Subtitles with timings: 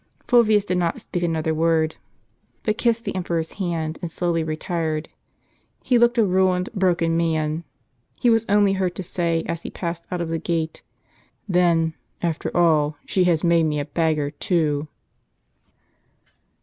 [0.27, 1.97] Fulvius did not speak another word;
[2.63, 5.05] but kissed the emperor's hand and slowly i etired.
[5.83, 7.65] He looked a ruined, broken man.
[8.15, 10.81] He was only heard to say, as he passed out of the gate:"
[11.47, 14.87] Then, after all, she has made me a beggar too."